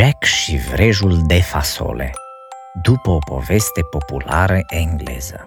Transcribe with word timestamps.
Jack 0.00 0.24
și 0.24 0.56
vrejul 0.56 1.26
de 1.26 1.40
fasole 1.40 2.12
După 2.82 3.10
o 3.10 3.18
poveste 3.18 3.80
populară 3.90 4.60
engleză 4.68 5.46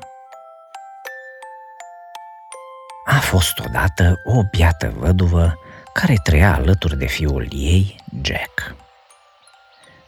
A 3.06 3.20
fost 3.20 3.60
odată 3.60 4.22
o 4.24 4.44
biată 4.44 4.94
văduvă 4.98 5.60
care 5.94 6.16
trăia 6.24 6.54
alături 6.54 6.98
de 6.98 7.06
fiul 7.06 7.48
ei, 7.52 7.96
Jack. 8.22 8.76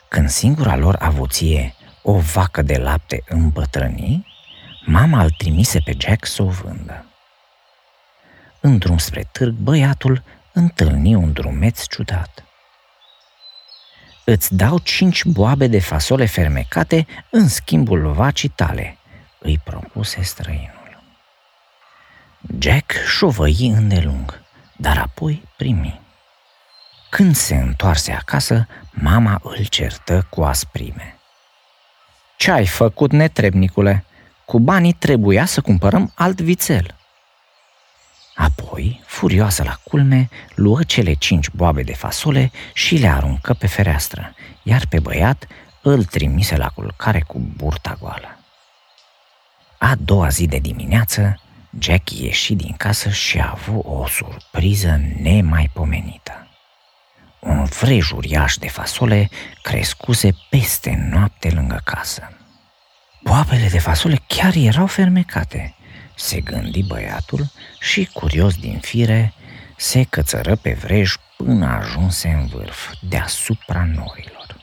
Când 0.07 0.29
singura 0.29 0.75
lor 0.75 0.95
avuție, 0.99 1.75
o 2.02 2.17
vacă 2.17 2.62
de 2.62 2.77
lapte 2.77 3.23
îmbătrâni, 3.27 4.27
mama 4.85 5.23
îl 5.23 5.30
trimise 5.30 5.80
pe 5.80 5.95
Jack 5.98 6.25
să 6.25 6.43
o 6.43 6.48
vândă. 6.48 7.05
În 8.59 8.77
drum 8.77 8.98
spre 8.98 9.27
târg, 9.31 9.53
băiatul 9.53 10.23
întâlni 10.53 11.16
un 11.16 11.31
drumeț 11.34 11.88
ciudat. 11.88 12.45
Îți 14.27 14.55
dau 14.55 14.77
cinci 14.77 15.23
boabe 15.25 15.67
de 15.67 15.79
fasole 15.79 16.25
fermecate 16.25 17.07
în 17.29 17.47
schimbul 17.47 18.11
vacii 18.11 18.49
tale, 18.49 18.97
îi 19.39 19.59
propuse 19.63 20.21
străinul. 20.21 21.03
Jack 22.59 22.91
șovăi 22.91 23.73
îndelung, 23.75 24.41
dar 24.77 24.97
apoi 24.97 25.43
primi. 25.57 26.02
Când 27.09 27.35
se 27.35 27.55
întoarse 27.55 28.11
acasă, 28.11 28.67
mama 28.91 29.39
îl 29.43 29.66
certă 29.66 30.27
cu 30.30 30.41
asprime. 30.44 31.19
Ce 32.38 32.52
ai 32.52 32.66
făcut, 32.66 33.11
netrebnicule? 33.11 34.05
Cu 34.45 34.59
banii 34.59 34.94
trebuia 34.94 35.45
să 35.45 35.61
cumpărăm 35.61 36.11
alt 36.16 36.41
vițel. 36.41 36.95
Apoi, 38.75 39.02
furioasă 39.05 39.63
la 39.63 39.79
culme, 39.84 40.29
luă 40.55 40.83
cele 40.83 41.13
cinci 41.13 41.49
boabe 41.49 41.83
de 41.83 41.93
fasole 41.93 42.52
și 42.73 42.95
le 42.95 43.08
aruncă 43.08 43.53
pe 43.53 43.67
fereastră, 43.67 44.36
iar 44.63 44.86
pe 44.89 45.00
băiat 45.00 45.47
îl 45.81 46.03
trimise 46.03 46.58
la 46.58 46.69
culcare 46.69 47.23
cu 47.27 47.39
burta 47.55 47.97
goală. 48.00 48.39
A 49.77 49.95
doua 50.00 50.27
zi 50.27 50.47
de 50.47 50.58
dimineață, 50.58 51.39
Jack 51.80 52.11
ieși 52.11 52.53
din 52.53 52.73
casă 52.77 53.09
și 53.09 53.39
a 53.39 53.50
avut 53.52 53.85
o 53.85 54.08
surpriză 54.08 55.00
nemaipomenită. 55.22 56.47
Un 57.39 57.63
vrej 57.63 58.11
uriaș 58.11 58.55
de 58.55 58.69
fasole 58.69 59.30
crescuse 59.61 60.30
peste 60.50 61.07
noapte 61.11 61.50
lângă 61.50 61.81
casă. 61.83 62.30
Boabele 63.23 63.67
de 63.67 63.80
fasole 63.80 64.22
chiar 64.28 64.53
erau 64.55 64.88
fermecate, 64.88 65.75
se 66.16 66.39
gândi 66.41 66.83
băiatul 66.83 67.52
și, 67.80 68.09
curios 68.13 68.55
din 68.55 68.80
fire, 68.80 69.33
se 69.75 70.03
cățără 70.03 70.55
pe 70.55 70.73
vrej 70.73 71.16
până 71.38 71.66
ajunse 71.66 72.30
în 72.30 72.47
vârf, 72.47 72.91
deasupra 73.02 73.83
norilor. 73.83 74.55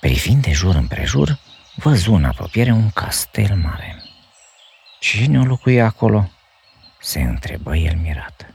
Privind 0.00 0.42
de 0.42 0.52
jur 0.52 0.74
împrejur, 0.74 1.38
văzu 1.74 2.12
în 2.12 2.24
apropiere 2.24 2.70
un 2.70 2.90
castel 2.90 3.56
mare. 3.56 4.02
Cine 5.00 5.38
o 5.38 5.44
locuia 5.44 5.84
acolo? 5.84 6.30
Se 7.00 7.20
întrebă 7.20 7.76
el 7.76 7.96
mirat. 7.96 8.54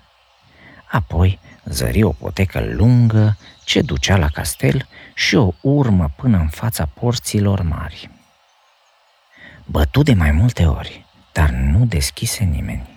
Apoi 0.91 1.39
zări 1.65 2.03
o 2.03 2.11
potecă 2.11 2.59
lungă 2.59 3.37
ce 3.63 3.81
ducea 3.81 4.17
la 4.17 4.27
castel 4.27 4.87
și 5.13 5.35
o 5.35 5.51
urmă 5.61 6.13
până 6.15 6.37
în 6.37 6.47
fața 6.47 6.85
porților 6.85 7.61
mari. 7.61 8.09
Bătu 9.65 10.03
de 10.03 10.13
mai 10.13 10.31
multe 10.31 10.65
ori, 10.65 11.05
dar 11.33 11.49
nu 11.49 11.85
deschise 11.85 12.43
nimeni. 12.43 12.87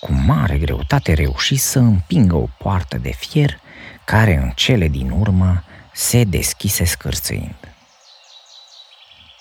Cu 0.00 0.12
mare 0.12 0.58
greutate 0.58 1.12
reuși 1.12 1.56
să 1.56 1.78
împingă 1.78 2.36
o 2.36 2.48
poartă 2.58 2.98
de 2.98 3.10
fier 3.10 3.60
care 4.04 4.34
în 4.34 4.50
cele 4.50 4.88
din 4.88 5.10
urmă 5.10 5.64
se 5.92 6.24
deschise 6.24 6.84
scârțâind. 6.84 7.74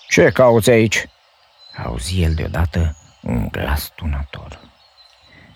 Ce 0.08 0.30
cauți 0.30 0.70
aici?" 0.70 1.06
auzi 1.84 2.22
el 2.22 2.34
deodată 2.34 2.98
un 3.22 3.48
glas 3.48 3.92
tunător. 3.96 4.60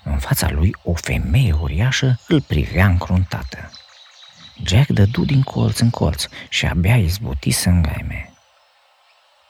În 0.04 0.18
fața 0.20 0.50
lui 0.50 0.76
o 0.84 0.94
femeie 0.94 1.54
uriașă 1.54 2.20
îl 2.28 2.42
privea 2.42 2.86
încruntată. 2.86 3.72
Jack 4.64 4.88
dădu 4.88 5.26
din 5.26 5.42
colț 5.42 5.80
în 5.80 5.90
colț 5.90 6.26
și 6.50 6.66
abia 6.66 6.98
izbuti 6.98 7.52
să 7.52 7.70
îngaime. 7.70 8.34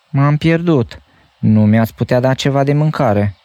M-am 0.10 0.38
pierdut. 0.38 1.02
Nu 1.42 1.66
mi-ați 1.66 1.94
putea 1.94 2.20
da 2.20 2.34
ceva 2.34 2.64
de 2.64 2.74
mâncare?" 2.74 3.36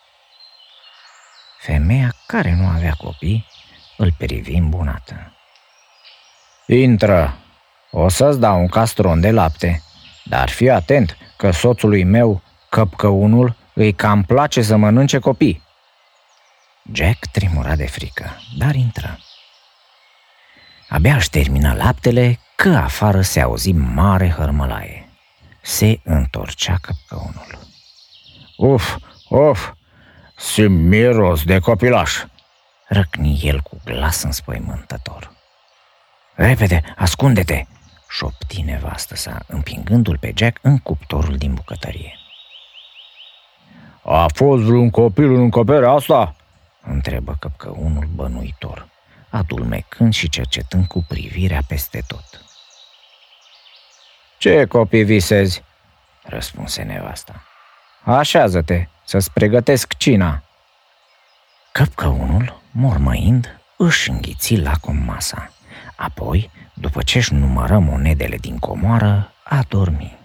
Femeia, 1.59 2.15
care 2.27 2.55
nu 2.55 2.67
avea 2.67 2.95
copii, 2.99 3.47
îl 3.97 4.13
privi 4.19 4.57
îmbunată. 4.57 5.33
Intră, 6.67 7.37
o 7.91 8.09
să-ți 8.09 8.41
dau 8.41 8.61
un 8.61 8.69
castron 8.69 9.21
de 9.21 9.31
lapte, 9.31 9.83
dar 10.25 10.49
fii 10.49 10.71
atent 10.71 11.17
că 11.37 11.51
soțului 11.51 12.05
meu, 12.05 12.43
căpcăunul, 12.69 13.57
îi 13.75 13.93
cam 13.93 14.23
place 14.23 14.63
să 14.63 14.77
mănânce 14.77 15.19
copii. 15.19 15.63
Jack 16.93 17.27
tremura 17.27 17.77
de 17.77 17.87
frică, 17.87 18.41
dar 18.59 18.75
intră. 18.75 19.19
Abia 20.89 21.15
își 21.15 21.31
termină 21.31 21.75
laptele 21.75 22.39
că 22.57 22.69
afară 22.69 23.21
se 23.21 23.41
auzi 23.41 23.73
mare 23.73 24.31
hărmălaie. 24.31 25.09
Se 25.63 26.01
întorcea 26.05 26.77
căpcăunul. 26.81 27.66
Uf, 28.57 28.97
uf, 29.29 29.73
simt 30.37 30.89
miros 30.89 31.45
de 31.45 31.59
copilaș, 31.59 32.25
răcni 32.89 33.41
el 33.43 33.61
cu 33.61 33.81
glas 33.85 34.23
înspăimântător. 34.23 35.31
Repede, 36.35 36.83
ascunde-te, 36.97 37.65
șopti 38.09 38.63
nevastă 38.63 39.17
sa, 39.17 39.39
împingându-l 39.47 40.19
pe 40.19 40.33
Jack 40.37 40.59
în 40.63 40.79
cuptorul 40.79 41.37
din 41.37 41.55
bucătărie. 41.55 42.19
A 44.03 44.27
fost 44.35 44.63
vreun 44.63 44.91
copil 44.91 45.35
în 45.35 45.41
încăperea 45.41 45.91
asta?" 45.91 46.37
întrebă 46.83 47.37
căpcăunul 47.41 48.09
bănuitor, 48.15 48.89
adulmecând 49.31 50.15
și 50.15 50.29
cercetând 50.29 50.87
cu 50.87 51.05
privirea 51.09 51.61
peste 51.69 52.03
tot. 52.07 52.45
Ce 54.39 54.65
copii 54.65 55.05
visezi?" 55.05 55.63
răspunse 56.23 56.83
nevasta. 56.83 57.46
Așează-te, 58.15 58.87
să-ți 59.05 59.33
pregătesc 59.33 59.97
cina." 59.97 60.43
Căpcăunul, 61.73 62.61
mormăind, 62.71 63.61
își 63.77 64.11
înghiți 64.11 64.57
lacom 64.57 64.97
masa. 64.97 65.53
Apoi, 65.97 66.51
după 66.75 67.03
ce 67.03 67.19
își 67.19 67.35
numără 67.35 67.79
monedele 67.79 68.37
din 68.37 68.59
comoară, 68.59 69.33
a 69.45 69.65
dormit. 69.69 70.19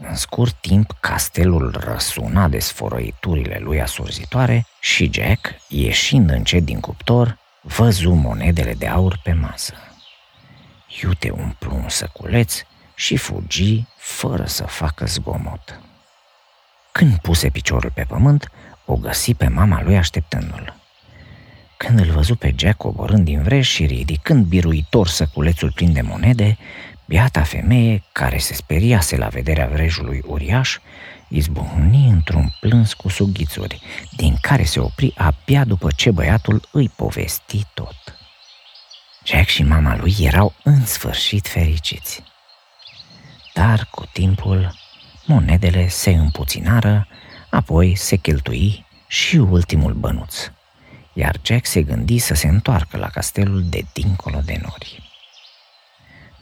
În 0.00 0.14
scurt 0.14 0.54
timp, 0.60 0.90
castelul 1.00 1.76
răsuna 1.84 2.48
de 2.48 2.58
sfărăiturile 2.58 3.58
lui 3.60 3.82
asurzitoare 3.82 4.66
și 4.80 5.10
Jack, 5.12 5.54
ieșind 5.68 6.30
încet 6.30 6.64
din 6.64 6.80
cuptor, 6.80 7.38
văzu 7.60 8.10
monedele 8.10 8.74
de 8.74 8.86
aur 8.86 9.20
pe 9.22 9.32
masă. 9.32 9.74
Iute 11.02 11.30
umplu 11.30 11.74
un 11.74 11.88
săculeț 11.88 12.62
și 12.94 13.16
fugi 13.16 13.84
fără 13.96 14.46
să 14.46 14.64
facă 14.64 15.04
zgomot. 15.04 15.80
Când 16.96 17.18
puse 17.18 17.48
piciorul 17.48 17.90
pe 17.94 18.04
pământ, 18.08 18.50
o 18.84 18.94
găsi 18.94 19.34
pe 19.34 19.48
mama 19.48 19.82
lui 19.82 19.96
așteptându-l. 19.96 20.74
Când 21.76 21.98
îl 21.98 22.10
văzu 22.10 22.34
pe 22.34 22.54
Jack 22.56 22.76
coborând 22.76 23.24
din 23.24 23.42
vrej 23.42 23.66
și 23.66 23.86
ridicând 23.86 24.44
biruitor 24.44 25.08
săculețul 25.08 25.72
plin 25.72 25.92
de 25.92 26.00
monede, 26.00 26.58
Biata 27.06 27.42
femeie, 27.42 28.02
care 28.12 28.38
se 28.38 28.54
speriase 28.54 29.16
la 29.16 29.28
vederea 29.28 29.66
vrejului 29.66 30.22
uriaș, 30.26 30.78
izbucni 31.28 32.08
într-un 32.08 32.56
plâns 32.60 32.94
cu 32.94 33.08
sughițuri, 33.08 33.80
din 34.16 34.36
care 34.40 34.64
se 34.64 34.80
opri 34.80 35.14
abia 35.16 35.64
după 35.64 35.90
ce 35.96 36.10
băiatul 36.10 36.68
îi 36.72 36.88
povesti 36.88 37.64
tot. 37.74 38.18
Jack 39.24 39.48
și 39.48 39.62
mama 39.62 39.96
lui 39.96 40.14
erau 40.20 40.54
în 40.62 40.84
sfârșit 40.84 41.48
fericiți. 41.48 42.22
Dar 43.54 43.88
cu 43.90 44.06
timpul 44.12 44.85
monedele 45.26 45.88
se 45.88 46.10
împuținară, 46.10 47.08
apoi 47.50 47.94
se 47.94 48.16
cheltui 48.16 48.86
și 49.06 49.36
ultimul 49.36 49.92
bănuț, 49.92 50.50
iar 51.12 51.36
Jack 51.42 51.66
se 51.66 51.82
gândi 51.82 52.18
să 52.18 52.34
se 52.34 52.46
întoarcă 52.48 52.96
la 52.96 53.08
castelul 53.08 53.62
de 53.68 53.84
dincolo 53.92 54.40
de 54.44 54.58
nori. 54.62 55.02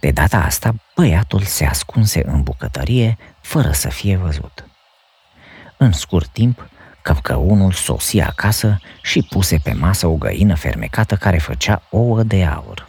De 0.00 0.10
data 0.10 0.38
asta, 0.38 0.74
băiatul 0.94 1.42
se 1.42 1.64
ascunse 1.64 2.26
în 2.26 2.42
bucătărie 2.42 3.18
fără 3.40 3.72
să 3.72 3.88
fie 3.88 4.16
văzut. 4.16 4.64
În 5.76 5.92
scurt 5.92 6.28
timp, 6.28 6.68
căpcăunul 7.02 7.72
sosi 7.72 8.20
acasă 8.20 8.80
și 9.02 9.22
puse 9.22 9.58
pe 9.62 9.72
masă 9.72 10.06
o 10.06 10.14
găină 10.14 10.54
fermecată 10.54 11.16
care 11.16 11.38
făcea 11.38 11.82
ouă 11.90 12.22
de 12.22 12.44
aur. 12.44 12.88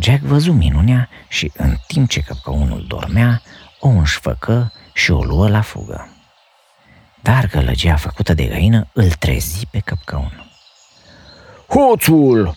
Jack 0.00 0.22
văzu 0.22 0.52
minunea 0.52 1.08
și 1.28 1.52
în 1.56 1.76
timp 1.86 2.08
ce 2.08 2.20
căpcăunul 2.20 2.84
dormea, 2.86 3.42
o 3.80 3.88
înșfăcă 3.88 4.72
și 4.92 5.10
o 5.10 5.24
luă 5.24 5.48
la 5.48 5.60
fugă. 5.60 6.08
Dar 7.22 7.46
gălăgia 7.46 7.96
făcută 7.96 8.34
de 8.34 8.44
găină 8.44 8.88
îl 8.92 9.10
trezi 9.10 9.66
pe 9.70 9.78
căpcăun. 9.78 10.50
Hoțul! 11.68 12.56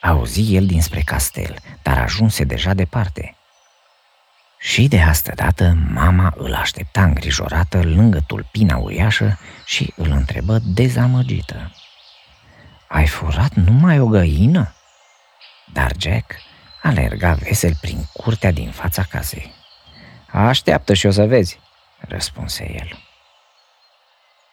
Auzi 0.00 0.54
el 0.54 0.66
dinspre 0.66 1.00
castel, 1.00 1.56
dar 1.82 1.98
ajunse 1.98 2.44
deja 2.44 2.74
departe. 2.74 3.34
Și 4.58 4.88
de 4.88 5.00
asta 5.00 5.32
dată 5.34 5.76
mama 5.92 6.34
îl 6.36 6.54
aștepta 6.54 7.02
îngrijorată 7.02 7.82
lângă 7.82 8.20
tulpina 8.26 8.76
uriașă 8.76 9.38
și 9.64 9.92
îl 9.96 10.10
întrebă 10.10 10.58
dezamăgită. 10.58 11.72
Ai 12.88 13.06
furat 13.06 13.52
numai 13.52 14.00
o 14.00 14.06
găină? 14.06 14.74
Dar 15.72 15.92
Jack 15.98 16.34
alerga 16.82 17.32
vesel 17.32 17.74
prin 17.80 18.04
curtea 18.12 18.52
din 18.52 18.70
fața 18.70 19.02
casei. 19.02 19.59
Așteaptă 20.32 20.94
și 20.94 21.06
o 21.06 21.10
să 21.10 21.26
vezi, 21.26 21.60
răspunse 21.98 22.72
el. 22.74 22.98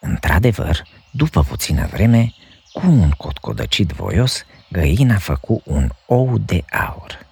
Într-adevăr, 0.00 0.82
după 1.10 1.42
puțină 1.42 1.86
vreme, 1.86 2.32
cu 2.72 2.86
un 2.86 3.10
cotcodăcit 3.10 3.90
voios, 3.90 4.44
găina 4.70 5.18
făcu 5.18 5.62
un 5.64 5.90
ou 6.06 6.38
de 6.38 6.64
aur. 6.70 7.26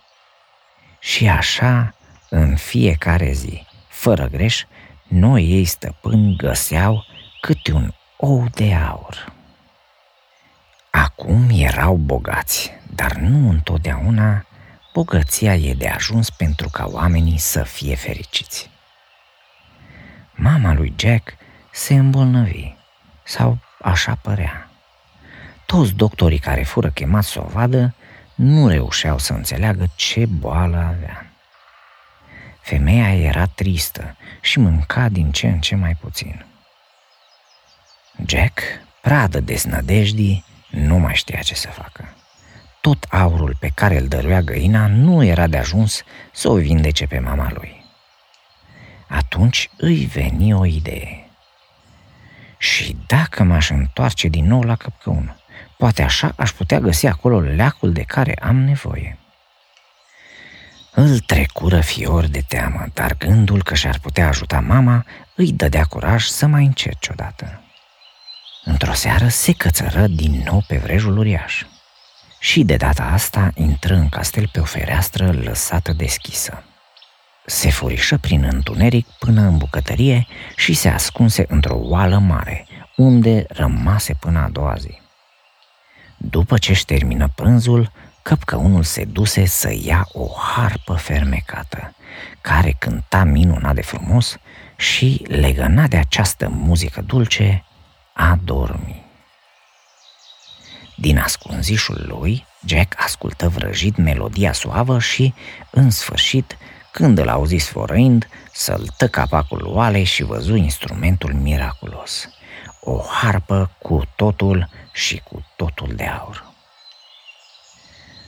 Și 0.99 1.29
așa, 1.29 1.95
în 2.29 2.57
fiecare 2.57 3.33
zi, 3.33 3.67
fără 3.89 4.27
greș, 4.27 4.65
noi 5.09 5.45
ei 5.45 5.65
stăpâni 5.65 6.37
găseau 6.37 7.05
câte 7.41 7.73
un 7.73 7.93
ou 8.17 8.49
de 8.55 8.75
aur. 8.75 9.33
Acum 10.91 11.49
erau 11.53 11.95
bogați, 11.95 12.73
dar 12.95 13.13
nu 13.13 13.49
întotdeauna 13.49 14.47
bogăția 14.97 15.55
e 15.55 15.75
de 15.75 15.89
ajuns 15.89 16.31
pentru 16.31 16.69
ca 16.69 16.85
oamenii 16.87 17.39
să 17.39 17.63
fie 17.63 17.95
fericiți. 17.95 18.71
Mama 20.35 20.73
lui 20.73 20.95
Jack 20.97 21.37
se 21.73 21.95
îmbolnăvi, 21.95 22.75
sau 23.25 23.59
așa 23.83 24.15
părea. 24.15 24.71
Toți 25.67 25.93
doctorii 25.93 26.39
care 26.39 26.63
fură 26.63 26.91
chemați 26.91 27.29
să 27.29 27.41
o 27.41 27.47
vadă 27.47 27.95
nu 28.35 28.69
reușeau 28.69 29.19
să 29.19 29.33
înțeleagă 29.33 29.87
ce 29.95 30.27
boală 30.27 30.77
avea. 30.77 31.33
Femeia 32.61 33.15
era 33.15 33.47
tristă 33.47 34.17
și 34.41 34.59
mânca 34.59 35.09
din 35.09 35.33
ce 35.33 35.47
în 35.47 35.61
ce 35.61 35.75
mai 35.75 35.95
puțin. 35.95 36.47
Jack, 38.27 38.61
pradă 39.01 39.41
deznădejdii, 39.41 40.45
nu 40.71 40.99
mai 40.99 41.15
știa 41.15 41.41
ce 41.41 41.55
să 41.55 41.69
facă. 41.69 42.09
Tot 42.87 43.07
aurul 43.11 43.57
pe 43.61 43.71
care 43.75 44.01
îl 44.01 44.09
dăruia 44.09 44.41
găina 44.41 44.87
nu 44.87 45.25
era 45.25 45.47
de 45.47 45.57
ajuns 45.57 46.03
să 46.33 46.49
o 46.49 46.55
vindece 46.55 47.07
pe 47.07 47.19
mama 47.19 47.51
lui. 47.55 47.85
Atunci 49.09 49.71
îi 49.77 50.05
veni 50.05 50.53
o 50.53 50.65
idee. 50.65 51.31
Și 52.59 52.97
dacă 53.07 53.43
m-aș 53.43 53.71
întoarce 53.71 54.29
din 54.29 54.47
nou 54.47 54.63
la 54.63 54.77
căpcăun, 54.77 55.37
poate 55.79 56.03
așa 56.03 56.33
aș 56.37 56.51
putea 56.51 56.81
găsi 56.81 57.07
acolo 57.07 57.41
leacul 57.41 57.93
de 57.93 58.03
care 58.03 58.35
am 58.35 58.57
nevoie. 58.57 59.19
Îl 60.91 61.19
trecură 61.19 61.81
fior 61.81 62.27
de 62.27 62.41
teamă, 62.49 62.87
dar 62.95 63.17
gândul 63.17 63.63
că 63.63 63.75
și-ar 63.75 63.99
putea 64.03 64.29
ajuta 64.29 64.61
mama 64.61 65.05
îi 65.35 65.53
dădea 65.53 65.85
curaj 65.85 66.25
să 66.25 66.47
mai 66.47 66.65
încerce 66.65 67.11
odată. 67.13 67.63
Într-o 68.65 68.93
seară 68.93 69.29
se 69.29 69.53
cățără 69.53 70.07
din 70.07 70.43
nou 70.45 70.65
pe 70.67 70.77
vrejul 70.77 71.19
uriaș. 71.19 71.65
Și 72.39 72.65
de 72.65 72.77
data 72.77 73.03
asta 73.03 73.51
intră 73.55 73.95
în 73.95 74.09
castel 74.09 74.49
pe 74.53 74.61
o 74.61 74.65
fereastră 74.65 75.33
lăsată 75.33 75.93
deschisă. 75.93 76.65
Se 77.47 77.71
furișă 77.71 78.19
prin 78.19 78.49
întuneric 78.53 79.07
până 79.19 79.41
în 79.41 79.57
bucătărie 79.57 80.27
și 80.57 80.75
se 80.75 80.89
ascunse 80.89 81.45
într-o 81.49 81.77
oală 81.79 82.19
mare, 82.19 82.67
unde 82.97 83.45
rămase 83.49 84.15
până 84.15 84.39
a 84.39 84.49
doua 84.49 84.75
zi. 84.79 85.01
După 86.17 86.59
ce 86.59 86.71
își 86.71 86.85
termină 86.85 87.31
prânzul, 87.35 87.93
căpcăunul 88.23 88.83
se 88.83 89.05
duse 89.05 89.45
să 89.45 89.73
ia 89.83 90.09
o 90.13 90.27
harpă 90.39 90.95
fermecată, 90.95 91.95
care 92.41 92.77
cânta 92.79 93.25
minunat 93.25 93.75
de 93.75 93.83
frumos 93.83 94.39
și, 94.77 95.25
legăna 95.29 95.87
de 95.87 95.97
această 95.97 96.49
muzică 96.49 97.01
dulce, 97.01 97.65
a 98.13 98.39
dormi. 98.45 99.06
Din 100.99 101.19
ascunzișul 101.19 102.05
lui, 102.07 102.47
Jack 102.67 103.03
ascultă 103.03 103.49
vrăjit 103.49 103.97
melodia 103.97 104.53
suavă 104.53 104.99
și, 104.99 105.35
în 105.71 105.91
sfârșit, 105.91 106.57
când 106.93 107.19
îl 107.19 107.29
auzi 107.29 107.57
sfărăind, 107.57 108.29
săltă 108.53 109.09
capacul 109.09 109.67
oalei 109.67 110.05
și 110.05 110.23
văzu 110.23 110.55
instrumentul 110.55 111.33
miraculos. 111.33 112.29
O 112.81 113.01
harpă 113.01 113.71
cu 113.79 114.03
totul 114.17 114.69
și 114.93 115.21
cu 115.25 115.47
totul 115.57 115.93
de 115.95 116.05
aur. 116.05 116.45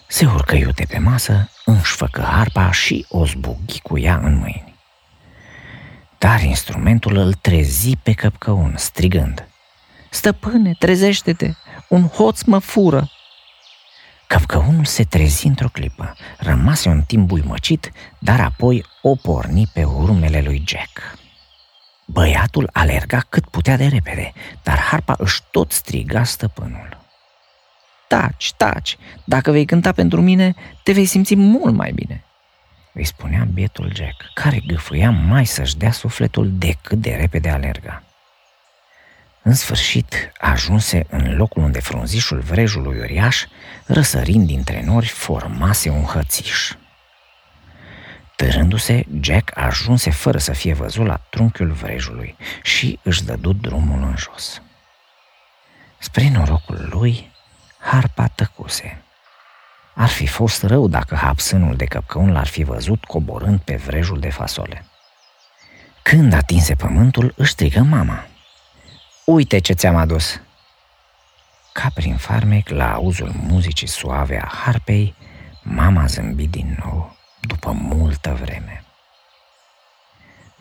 Se 0.06 0.26
urcă 0.26 0.54
iute 0.54 0.84
pe 0.88 0.98
masă, 0.98 1.50
își 1.64 1.94
făcă 1.94 2.22
harpa 2.22 2.72
și 2.72 3.06
o 3.08 3.26
zbughi 3.26 3.80
cu 3.80 3.98
ea 3.98 4.16
în 4.22 4.36
mâini. 4.36 4.74
Dar 6.18 6.42
instrumentul 6.42 7.16
îl 7.16 7.34
trezi 7.34 7.96
pe 7.96 8.12
căpcăun, 8.12 8.74
strigând. 8.76 9.48
Stăpâne, 10.10 10.72
trezește-te! 10.78 11.52
Un 11.88 12.08
hoț 12.08 12.42
mă 12.42 12.58
fură! 12.58 13.10
Căpcăunul 14.26 14.84
se 14.84 15.04
trezi 15.04 15.46
într-o 15.46 15.68
clipă, 15.68 16.14
rămase 16.38 16.88
un 16.88 17.02
timp 17.02 17.26
buimăcit, 17.26 17.90
dar 18.18 18.40
apoi 18.40 18.84
o 19.02 19.14
porni 19.14 19.66
pe 19.72 19.84
urmele 19.84 20.40
lui 20.40 20.62
Jack. 20.66 21.18
Băiatul 22.04 22.70
alerga 22.72 23.20
cât 23.28 23.48
putea 23.48 23.76
de 23.76 23.86
repede, 23.86 24.32
dar 24.62 24.78
harpa 24.78 25.14
își 25.18 25.42
tot 25.50 25.72
striga 25.72 26.24
stăpânul. 26.24 26.96
Taci, 28.08 28.52
taci, 28.56 28.96
dacă 29.24 29.50
vei 29.50 29.64
cânta 29.64 29.92
pentru 29.92 30.20
mine, 30.20 30.54
te 30.82 30.92
vei 30.92 31.06
simți 31.06 31.36
mult 31.36 31.74
mai 31.74 31.92
bine, 31.92 32.24
îi 32.92 33.04
spunea 33.04 33.44
bietul 33.44 33.92
Jack, 33.94 34.30
care 34.34 34.62
gâfâia 34.66 35.10
mai 35.10 35.46
să-și 35.46 35.76
dea 35.76 35.92
sufletul 35.92 36.50
decât 36.52 36.98
de 36.98 37.14
repede 37.14 37.48
alerga. 37.48 38.02
În 39.48 39.54
sfârșit, 39.54 40.32
ajunse 40.38 41.06
în 41.10 41.36
locul 41.36 41.62
unde 41.62 41.80
frunzișul 41.80 42.40
vrejului 42.40 42.98
uriaș, 42.98 43.44
răsărind 43.86 44.46
dintre 44.46 44.82
nori, 44.84 45.06
formase 45.06 45.90
un 45.90 46.02
hățiș. 46.02 46.72
Târându-se, 48.36 49.04
Jack 49.20 49.58
ajunse 49.58 50.10
fără 50.10 50.38
să 50.38 50.52
fie 50.52 50.74
văzut 50.74 51.06
la 51.06 51.16
trunchiul 51.30 51.72
vrejului 51.72 52.36
și 52.62 52.98
își 53.02 53.24
dădu 53.24 53.52
drumul 53.52 54.02
în 54.02 54.16
jos. 54.16 54.62
Spre 55.98 56.30
norocul 56.30 56.88
lui, 56.92 57.32
harpa 57.78 58.26
tăcuse. 58.26 59.02
Ar 59.94 60.08
fi 60.08 60.26
fost 60.26 60.62
rău 60.62 60.88
dacă 60.88 61.14
hapsânul 61.14 61.76
de 61.76 61.84
căpcăun 61.84 62.32
l-ar 62.32 62.46
fi 62.46 62.62
văzut 62.62 63.04
coborând 63.04 63.60
pe 63.60 63.76
vrejul 63.76 64.20
de 64.20 64.30
fasole. 64.30 64.84
Când 66.02 66.32
atinse 66.32 66.74
pământul, 66.74 67.32
își 67.36 67.50
strigă 67.50 67.80
mama– 67.80 68.26
Uite 69.30 69.58
ce 69.58 69.72
ți-am 69.72 69.96
adus!" 69.96 70.40
Ca 71.72 71.90
prin 71.94 72.16
farmec, 72.16 72.68
la 72.68 72.92
auzul 72.92 73.32
muzicii 73.42 73.86
suave 73.86 74.40
a 74.42 74.48
harpei, 74.54 75.14
mama 75.62 76.06
zâmbi 76.06 76.46
din 76.46 76.76
nou 76.84 77.16
după 77.40 77.70
multă 77.72 78.38
vreme. 78.40 78.84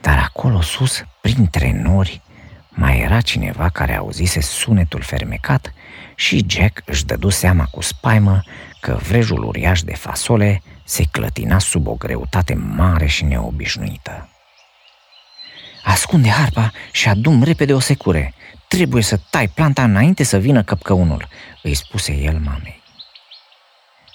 Dar 0.02 0.18
acolo 0.18 0.62
sus, 0.62 1.04
printre 1.22 1.72
nori, 1.72 2.22
mai 2.70 3.00
era 3.00 3.22
cineva 3.22 3.70
care 3.70 3.96
auzise 3.96 4.42
sunetul 4.42 5.02
fermecat 5.02 5.74
și 6.16 6.46
Jack 6.48 6.82
își 6.86 7.06
dădu 7.06 7.30
seama 7.30 7.66
cu 7.66 7.82
spaimă 7.82 8.42
că 8.82 9.00
vrejul 9.08 9.44
uriaș 9.44 9.82
de 9.82 9.96
fasole 9.96 10.62
se 10.84 11.04
clătina 11.12 11.60
sub 11.60 11.88
o 11.88 11.94
greutate 11.94 12.54
mare 12.54 13.06
și 13.06 13.24
neobișnuită. 13.24 14.30
Ascunde 15.84 16.30
harpa 16.30 16.72
și 16.92 17.08
adum 17.10 17.44
repede 17.44 17.74
o 17.74 17.80
secure, 17.80 18.34
Trebuie 18.68 19.04
să 19.04 19.20
tai 19.30 19.48
planta 19.48 19.84
înainte 19.84 20.24
să 20.24 20.38
vină 20.38 20.64
căpcăunul, 20.64 21.28
îi 21.64 21.74
spuse 21.74 22.14
el 22.14 22.40
mamei. 22.40 22.82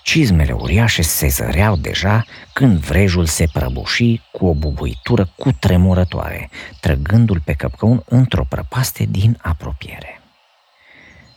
Cizmele 0.03 0.53
uriașe 0.53 1.03
se 1.03 1.29
zăreau 1.29 1.77
deja 1.77 2.25
când 2.53 2.79
vrejul 2.79 3.27
se 3.27 3.47
prăbuși 3.53 4.21
cu 4.33 4.47
o 4.47 4.55
bubuitură 4.55 5.33
cu 5.37 5.53
tremurătoare, 5.53 6.51
trăgându-l 6.81 7.41
pe 7.45 7.53
căpcăun 7.53 8.03
într-o 8.09 8.45
prăpaste 8.45 9.05
din 9.05 9.39
apropiere. 9.43 10.21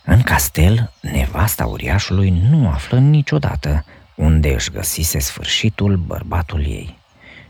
În 0.04 0.22
castel, 0.22 0.92
nevasta 1.00 1.66
uriașului 1.66 2.30
nu 2.30 2.68
află 2.68 2.98
niciodată 2.98 3.84
unde 4.14 4.54
își 4.54 4.70
găsise 4.70 5.18
sfârșitul 5.18 5.96
bărbatul 5.96 6.60
ei 6.60 6.98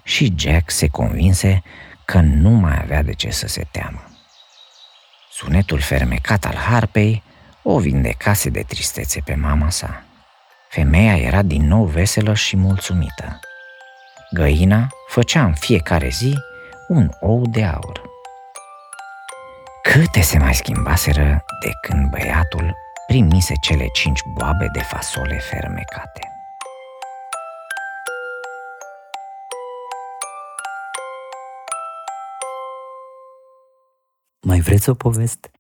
și 0.03 0.35
Jack 0.37 0.71
se 0.71 0.89
convinse 0.89 1.63
că 2.05 2.21
nu 2.21 2.51
mai 2.51 2.79
avea 2.83 3.03
de 3.03 3.13
ce 3.13 3.31
să 3.31 3.47
se 3.47 3.67
teamă. 3.71 4.16
Sunetul 5.39 5.81
fermecat 5.81 6.45
al 6.45 6.55
harpei 6.55 7.23
o 7.63 7.79
vindecase 7.79 8.51
de 8.51 8.63
tristețe 8.63 9.21
pe 9.25 9.35
mama 9.35 9.71
sa. 9.71 10.03
Femeia 10.69 11.17
era 11.17 11.43
din 11.43 11.67
nou 11.67 11.85
veselă 11.85 12.35
și 12.35 12.57
mulțumită. 12.57 13.41
Găina 14.31 14.89
făcea 15.09 15.45
în 15.45 15.55
fiecare 15.55 16.09
zi 16.09 16.39
un 16.89 17.11
ou 17.21 17.47
de 17.47 17.65
aur. 17.65 18.03
Câte 19.83 20.21
se 20.21 20.39
mai 20.39 20.55
schimbaseră 20.55 21.45
de 21.61 21.71
când 21.81 22.11
băiatul 22.11 22.77
primise 23.07 23.55
cele 23.61 23.87
cinci 23.93 24.21
boabe 24.35 24.69
de 24.73 24.81
fasole 24.81 25.39
fermecate. 25.39 26.36
Mai 34.47 34.61
vreți 34.61 34.89
o 34.89 34.95
poveste? 34.95 35.51